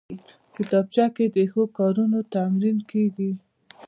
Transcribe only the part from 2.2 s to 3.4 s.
تمرین کېږي